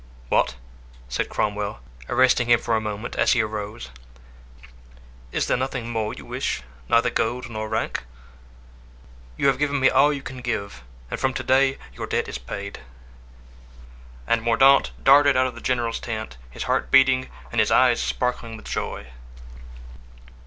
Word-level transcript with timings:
"What!" 0.29 0.55
said 1.09 1.29
Cromwell, 1.29 1.79
arresting 2.09 2.49
him 2.49 2.59
for 2.59 2.75
a 2.75 2.81
moment 2.81 3.15
as 3.17 3.33
he 3.33 3.41
arose; 3.43 3.91
"is 5.31 5.45
there 5.45 5.55
nothing 5.55 5.91
more 5.91 6.11
you 6.11 6.25
wish? 6.25 6.63
neither 6.89 7.11
gold 7.11 7.51
nor 7.51 7.69
rank?" 7.69 8.01
"You 9.37 9.45
have 9.45 9.59
given 9.59 9.79
me 9.79 9.91
all 9.91 10.11
you 10.11 10.23
can 10.23 10.41
give 10.41 10.77
me, 10.77 10.81
and 11.11 11.19
from 11.19 11.35
to 11.35 11.43
day 11.43 11.77
your 11.93 12.07
debt 12.07 12.27
is 12.27 12.39
paid." 12.39 12.79
And 14.25 14.41
Mordaunt 14.41 14.89
darted 15.03 15.37
out 15.37 15.45
of 15.45 15.53
the 15.53 15.61
general's 15.61 15.99
tent, 15.99 16.35
his 16.49 16.63
heart 16.63 16.89
beating 16.89 17.29
and 17.51 17.59
his 17.59 17.69
eyes 17.69 18.01
sparkling 18.01 18.57
with 18.57 18.65
joy. 18.65 19.05